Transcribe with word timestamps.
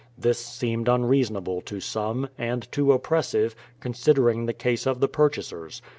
This 0.17 0.39
seemed 0.39 0.87
unreasonable 0.87 1.61
to 1.61 1.79
some, 1.79 2.27
and 2.35 2.67
too 2.71 2.91
oppressive, 2.91 3.55
considering 3.79 4.47
the 4.47 4.51
case 4.53 4.87
of 4.87 4.99
the 4.99 5.07
purchasers. 5.07 5.83